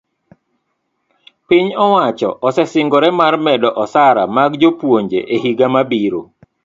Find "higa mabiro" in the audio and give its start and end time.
5.43-6.21